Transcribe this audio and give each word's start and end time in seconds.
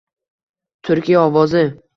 Turkiya 0.89 1.23
ovozi 1.29 1.65